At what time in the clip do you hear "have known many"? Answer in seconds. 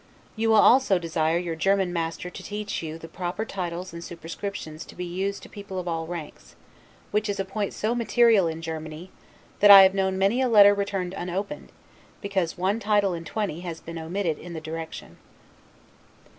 9.83-10.41